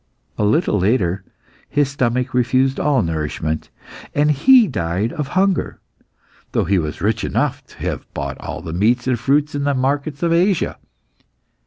[0.35, 1.23] A little later
[1.69, 3.69] his stomach refused all nourishment,
[4.15, 5.79] and he died of hunger,
[6.53, 9.75] though he was rich enough to have bought all the meats and fruits in the
[9.75, 10.79] markets of Asia.